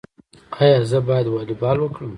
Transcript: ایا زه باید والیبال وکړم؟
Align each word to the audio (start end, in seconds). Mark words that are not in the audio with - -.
ایا 0.61 0.79
زه 0.89 0.99
باید 1.07 1.27
والیبال 1.29 1.77
وکړم؟ 1.79 2.09